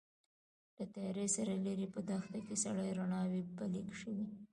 له 0.77 0.83
تيارې 0.93 1.25
سره 1.35 1.53
ليرې 1.65 1.87
په 1.93 1.99
دښته 2.09 2.39
کې 2.45 2.55
سرې 2.63 2.89
رڼاوې 2.97 3.41
بلې 3.57 3.81
شوې. 3.99 4.25